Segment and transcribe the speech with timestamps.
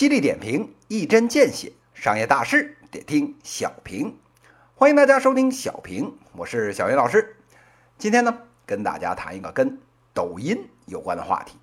[0.00, 4.16] 犀利点评，一针见血，商业大事得听小平。
[4.74, 7.36] 欢迎大家收听小平，我是小云老师。
[7.98, 8.34] 今天呢，
[8.64, 9.78] 跟大家谈一个跟
[10.14, 11.58] 抖音有关的话题。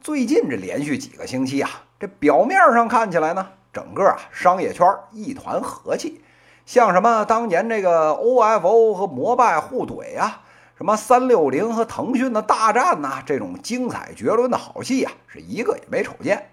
[0.00, 1.68] 最近这连续几个星期啊，
[1.98, 6.22] 这表面上看起来呢，整个啊商业圈一团和气，
[6.64, 10.44] 像什么当年这个 OFO 和摩拜互怼啊，
[10.78, 16.50] 什么三六零和腾讯的大战呐，这种精彩绝伦的好戏啊，是一个也没瞅见。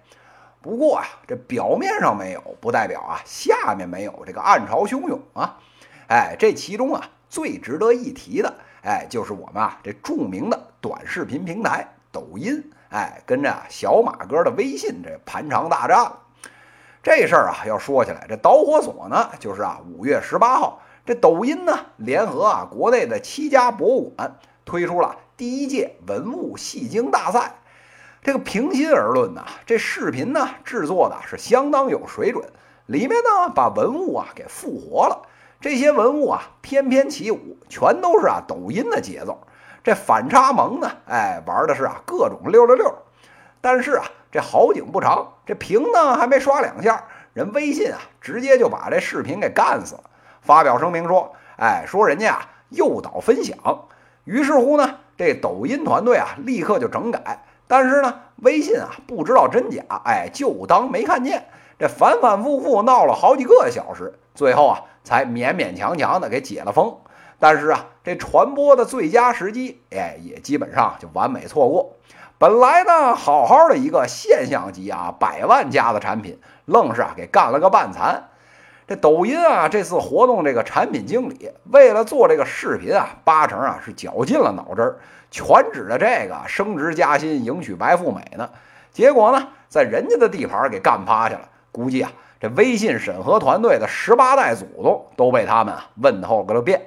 [0.62, 5.58] 不过啊，这表面上没有，不代表啊下面没有这个暗潮汹涌啊。
[6.08, 8.54] 哎，这其中啊最值得一提的，
[8.84, 16.20] 哎，就是我们啊这著名的短视频平台抖音，哎，跟着小马哥的微信这盘长大战了。
[17.02, 27.56] 这事儿啊要说起来，这导火索呢，就是啊五月十八号，这抖音呢联合啊国内的七家博物馆，推出了第一届文物戏精大赛。
[28.24, 32.46] 这个平心而论呐，这视频呢制作的是相当有水准，
[32.86, 35.28] 里面呢把文物啊给复活了。
[35.60, 39.42] 这些文物啊翩翩起舞，全都是啊抖音的节奏。
[39.84, 42.94] 这反差萌呢，哎玩的是啊各种六六六。
[43.60, 50.04] 但是啊这好景不长，这屏呢还没刷两下，人微信啊直接就把这视频给干死了。
[50.42, 53.58] 发表声明说，哎说人家啊诱导分享。
[54.26, 57.46] 于是乎呢，这抖音团队啊立刻就整改。
[57.72, 61.46] 但是呢，微信啊不知道真假，哎，就当没看见。
[61.80, 66.98] 这反反复复闹了好几个小时，最后啊才勉勉强强的给解了封。
[67.40, 71.94] 但是啊，这传播的最佳时机，哎，也基本上就完美错过。
[72.38, 78.31] 本来呢，好好的一个现象级啊百万加的产品，愣是啊给干了个半残。
[78.92, 84.98] 这抖音啊这次活动这个产品经理，为了做这个视频啊，八成啊是绞尽了脑汁儿。
[85.32, 88.50] 全指着这个升职加薪、迎娶白富美呢，
[88.92, 91.48] 结果呢，在人家的地盘给干趴下了。
[91.72, 92.12] 估计啊，
[92.42, 96.82] 这微信审核团队的十八代祖宗都被他们啊问候个了遍。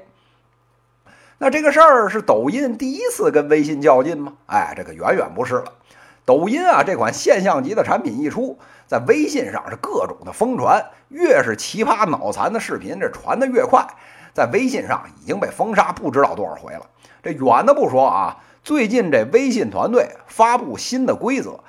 [1.38, 4.34] 那这个事儿是抖音第一次跟微信较劲吗？
[4.44, 5.72] 哎，这个远远不是了。
[6.26, 13.86] 抖音啊，这款现象级的产品一出，在微信上是各种的疯传，越是奇葩脑残的视频，这传的越快，
[14.32, 16.86] 在微信上已经被封杀不知道多少回了。
[17.22, 21.60] 这远的不说啊，最近这微信团队发布新的规则，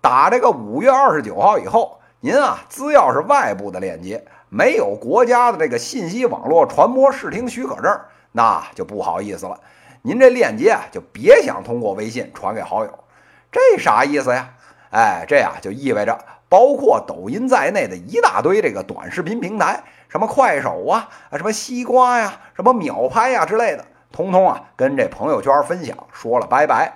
[0.00, 7.92] 打这个五月二十九号以后，您啊，只要是外部的链接，没有国家的这个信息网络传播视听许可证，
[8.30, 9.60] 那就不好意思了，
[10.02, 12.98] 您这链接啊，就别想通过微信传给好友。
[13.56, 14.50] 这啥意思呀？
[14.90, 23.82] 哎，这呀就意味着，包括抖音在内的一大堆这个短视频平台，什么快手啊，什么西瓜呀，什么秒拍呀之类的。
[24.12, 26.92] 通通啊，跟这朋友圈分享说了拜拜。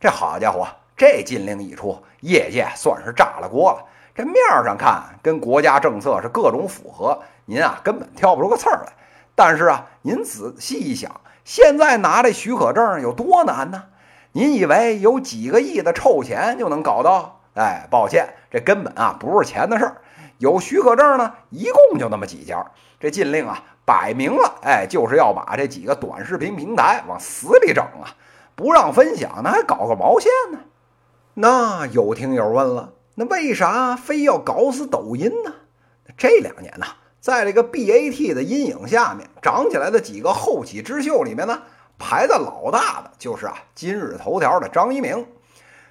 [0.00, 0.66] 这好家伙，
[0.96, 3.84] 这禁令一出，业界算是炸了锅了。
[4.14, 4.34] 这面
[4.64, 8.92] 上看跟国家政策是各种符合，您啊根本挑不出个刺儿来。
[9.34, 13.84] 但是啊，您仔细一想，现在拿这许可证有多难呢？
[14.32, 17.40] 您以为有几个亿的臭钱就能搞到？
[17.54, 20.02] 哎，抱歉，这根本啊不是钱的事儿。
[20.38, 22.64] 有许可证呢，一共就那么几家。
[22.98, 23.62] 这禁令啊。
[23.82, 28.14] 摆明了，哎，就是要把这几个短视频平台往死里整啊！
[28.54, 30.60] 不让分享，那还搞个毛线呢？
[31.34, 35.54] 那有听友问了，那为啥非要搞死抖音呢？
[36.16, 36.86] 这两年呢，
[37.20, 41.62] 在这个 BAT 的阴影下面长起来的几个后起之秀里面呢，
[42.00, 45.24] 排的老大的就是啊，今日头条的张一鸣。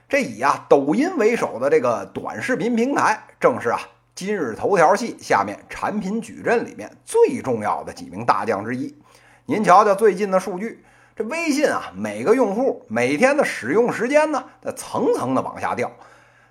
[0.09, 3.79] 这以啊抖音为首的这个短视频平台，正是啊。
[4.15, 8.93] 今日头条系下面产品矩阵里面最重要的几名大将之一，
[9.45, 10.83] 您瞧瞧最近的数据，
[11.15, 15.89] 这微信啊，每个用户每天的使用时间呢，在层层的往下掉，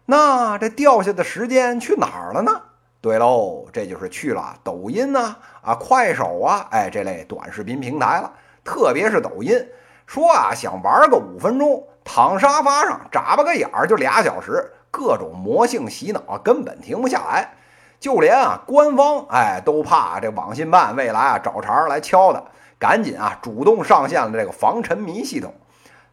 [0.07, 2.63] 那这掉下的时间去哪儿了呢？
[3.03, 8.33] 对喽，这就是去了抖音呐，啊，快手啊，哎，这类短视频平台了。
[8.69, 9.67] 特别是抖音，
[10.07, 17.55] 说啊，想玩个五分钟，躺沙发上眨巴个眼儿就俩小时，各种魔性洗脑，根本停不下来。
[17.99, 22.43] 就连啊，官方哎都怕这网信办未来啊找茬来敲他，
[22.79, 25.55] 赶紧啊主动上线了这个防沉迷系统。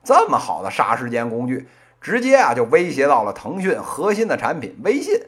[0.01, 1.67] 这么好的杀时间工具，
[1.99, 5.21] 直接啊就威胁到了腾讯核心的产品微信。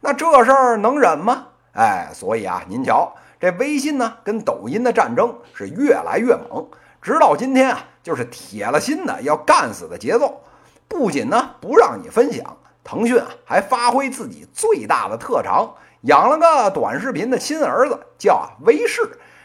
[0.00, 1.46] 那这事儿能忍吗？
[1.74, 6.64] 哎，所以啊，您瞧这微信呢跟抖音的战争是越来越猛，
[7.02, 10.40] 直到今天啊就是铁了心的要干死的节奏。
[10.86, 15.74] 不仅呢不让你分享，腾讯啊还发挥自己最大的特长。
[16.02, 19.02] 养了个短视频的亲儿子，叫啊微视。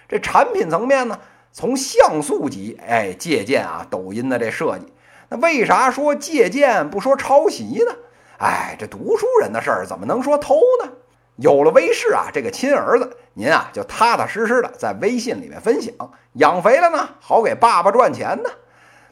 [0.07, 1.19] 这产品层面呢，
[1.51, 4.93] 从像素级哎借鉴啊抖音的这设计。
[5.29, 7.95] 那为啥说借鉴不说抄袭呢？
[8.38, 10.53] 哎，这读书人的事儿怎么能说偷
[10.83, 10.91] 呢？
[11.38, 15.94] 有了微视啊，这个亲儿子，您啊就踏踏实实的在微信里面分享，
[16.34, 18.50] 养肥了呢，好给爸爸赚钱呢。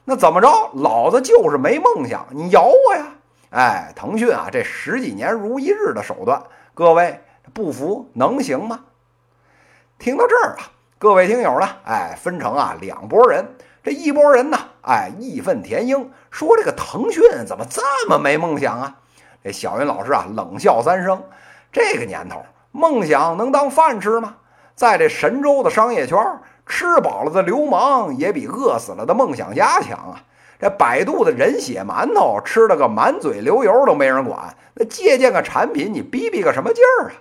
[0.06, 0.48] 那怎么着？
[0.74, 3.07] 老子就是没梦想，你咬我呀！
[3.51, 6.42] 哎，腾讯啊，这十几年如一日的手段，
[6.74, 7.22] 各位
[7.54, 8.81] 不服能行吗？
[9.98, 13.56] 听到这儿啊，各位听友呢，哎，分成啊两拨人。
[13.83, 18.95] 这一拨人呢，哎，义愤填膺，说这个腾讯怎么这么没梦想啊？
[19.44, 21.24] 这小云老师啊，冷笑三声。
[21.75, 22.42] 这个年头，
[22.72, 24.36] 梦想能当饭吃吗？
[24.75, 26.18] 在这神州的商业圈，
[26.66, 30.24] 吃饱了的流氓也比饿死了的梦想家强啊！
[30.57, 37.12] 这百度的人血馒头吃了个满嘴流油都没人管，那借鉴个产品，你逼逼个什么劲儿啊？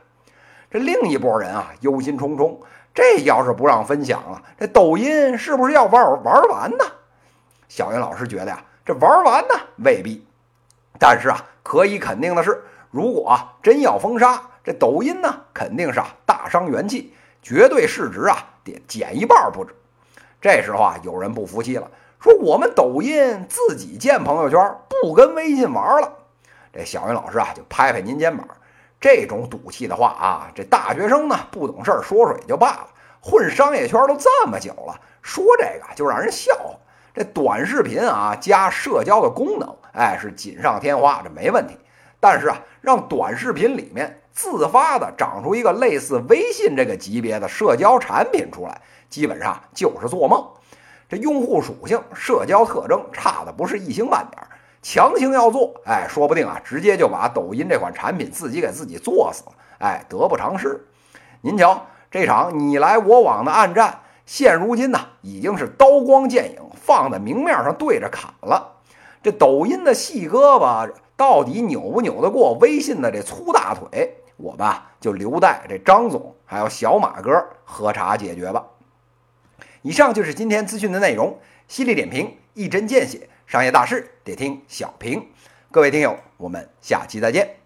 [0.71, 2.59] 这另一拨人啊，忧心忡忡，
[2.95, 6.85] 这要是不让分享了，这抖音是不是要玩玩完呢？
[7.67, 10.25] 小云老师觉得呀，这玩完呢未必，
[11.01, 12.63] 但是啊，可以肯定的是。
[12.95, 17.13] 如果真要封杀这抖音呢，肯定是啊大伤元气，
[17.43, 19.75] 绝对市值啊得减一半不止。
[20.41, 26.13] 这时候啊，有人不服气了，说我们抖音自己建朋友圈，不跟微信玩了。
[26.73, 28.47] 这小云老师啊就拍拍您肩膀，
[29.01, 32.87] 这种赌气的话啊，这大学生呢不懂事儿说说也就罢了，
[33.21, 36.77] 混商业圈都这么久了，说这个就让人笑话。
[37.13, 41.77] 这短视频啊加社交的功能，哎是锦上添花，这没问题。
[42.25, 48.81] 但是啊，让短视频里面自发的长出一个类似微信这个级别的社交产品出来，
[49.11, 50.43] 基本上就是做梦。
[51.07, 54.43] 这用户属性、社交特征差的不是一星半点，
[54.81, 60.83] 强行要做，哎，说不定啊，直接就把抖音这款产品自己给自己做死了，哎，得不偿失。
[61.43, 68.77] 您瞧，这场你来我往的暗战，现如今呢，已经是刀光剑影，放在明面上对着砍了。
[69.23, 70.91] 这抖音的细胳膊。
[71.17, 74.17] 到底扭不扭得过微信的这粗大腿？
[74.37, 77.31] 我吧就留待这张总还有小马哥
[77.65, 78.65] 喝茶解决吧。
[79.83, 81.39] 以上就是今天资讯的内容，
[81.69, 85.29] 犀利点评，一针见血，商业大事得听小平。
[85.71, 87.64] 各位听友，我们下期再见。